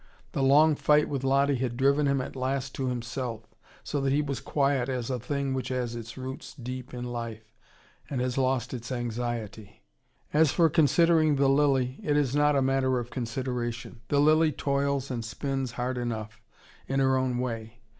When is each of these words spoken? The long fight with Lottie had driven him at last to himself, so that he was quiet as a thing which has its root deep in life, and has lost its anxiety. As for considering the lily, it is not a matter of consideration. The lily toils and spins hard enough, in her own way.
The 0.31 0.41
long 0.41 0.73
fight 0.73 1.07
with 1.09 1.23
Lottie 1.23 1.57
had 1.57 1.77
driven 1.77 2.07
him 2.07 2.21
at 2.21 2.35
last 2.35 2.73
to 2.73 2.87
himself, 2.87 3.43
so 3.83 4.01
that 4.01 4.11
he 4.11 4.23
was 4.23 4.39
quiet 4.39 4.89
as 4.89 5.11
a 5.11 5.19
thing 5.19 5.53
which 5.53 5.67
has 5.67 5.95
its 5.95 6.17
root 6.17 6.55
deep 6.63 6.91
in 6.91 7.03
life, 7.05 7.53
and 8.09 8.19
has 8.19 8.35
lost 8.35 8.73
its 8.73 8.91
anxiety. 8.91 9.83
As 10.33 10.51
for 10.51 10.71
considering 10.71 11.35
the 11.35 11.47
lily, 11.49 11.99
it 12.01 12.17
is 12.17 12.35
not 12.35 12.55
a 12.55 12.63
matter 12.63 12.97
of 12.97 13.11
consideration. 13.11 14.01
The 14.07 14.19
lily 14.19 14.51
toils 14.51 15.11
and 15.11 15.23
spins 15.23 15.73
hard 15.73 15.99
enough, 15.99 16.41
in 16.87 16.99
her 16.99 17.15
own 17.15 17.37
way. 17.37 17.81